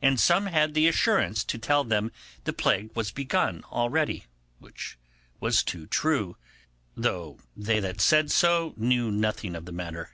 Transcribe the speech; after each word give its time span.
And 0.00 0.20
some 0.20 0.46
had 0.46 0.72
the 0.74 0.86
assurance 0.86 1.42
to 1.42 1.58
tell 1.58 1.82
them 1.82 2.12
the 2.44 2.52
plague 2.52 2.94
was 2.94 3.10
begun 3.10 3.64
already, 3.72 4.26
which 4.60 4.96
was 5.40 5.64
too 5.64 5.88
true, 5.88 6.36
though 6.94 7.40
they 7.56 7.80
that 7.80 8.00
said 8.00 8.30
so 8.30 8.72
knew 8.76 9.10
nothing 9.10 9.56
of 9.56 9.64
the 9.64 9.72
matter. 9.72 10.12